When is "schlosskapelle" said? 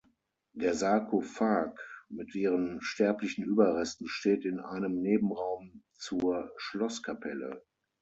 6.57-7.61